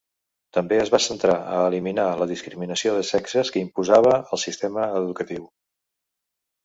També 0.57 0.77
es 0.83 0.91
va 0.93 0.99
centrar 1.07 1.35
a 1.57 1.59
eliminar 1.65 2.07
la 2.21 2.27
discriminació 2.33 2.95
de 2.95 3.05
sexes 3.11 3.53
que 3.57 3.63
imposava 3.67 4.17
el 4.23 4.43
sistema 4.45 4.89
educatiu. 5.03 5.47